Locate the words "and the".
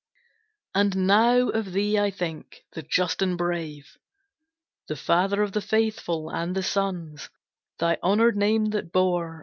6.31-6.63